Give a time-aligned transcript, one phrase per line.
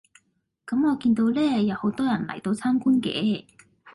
[0.65, 3.45] 咁我見到呢有好多人嚟到參觀嘅